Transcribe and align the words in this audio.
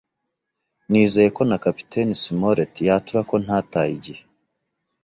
nizeye 0.89 1.29
ko 1.37 1.41
na 1.49 1.57
Kapiteni 1.65 2.13
Smollett 2.23 2.73
yatura 2.87 3.21
ko 3.29 3.35
ntataye 3.43 3.91
igihe. 3.97 4.21